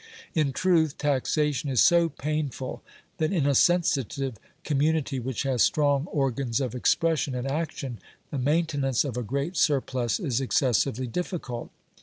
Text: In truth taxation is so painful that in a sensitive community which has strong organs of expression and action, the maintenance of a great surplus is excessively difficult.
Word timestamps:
In 0.33 0.51
truth 0.51 0.97
taxation 0.97 1.69
is 1.69 1.79
so 1.79 2.09
painful 2.09 2.81
that 3.19 3.31
in 3.31 3.45
a 3.45 3.53
sensitive 3.53 4.37
community 4.63 5.19
which 5.19 5.43
has 5.43 5.61
strong 5.61 6.07
organs 6.07 6.59
of 6.59 6.73
expression 6.73 7.35
and 7.35 7.45
action, 7.45 7.99
the 8.31 8.39
maintenance 8.39 9.05
of 9.05 9.15
a 9.15 9.21
great 9.21 9.55
surplus 9.55 10.19
is 10.19 10.41
excessively 10.41 11.05
difficult. 11.05 11.69